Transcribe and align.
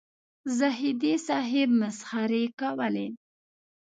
زاهدي 0.57 1.13
صاحب 1.27 1.69
مسخرې 1.81 2.43
کولې. 2.59 3.07